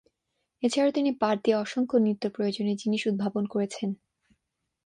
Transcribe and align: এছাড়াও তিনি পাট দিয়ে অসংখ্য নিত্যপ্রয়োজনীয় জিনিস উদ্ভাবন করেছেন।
এছাড়াও 0.63 0.91
তিনি 0.91 1.11
পাট 1.19 1.37
দিয়ে 1.43 1.57
অসংখ্য 1.57 1.97
নিত্যপ্রয়োজনীয় 1.97 2.77
জিনিস 2.77 3.01
উদ্ভাবন 3.07 3.43
করেছেন। 3.45 3.89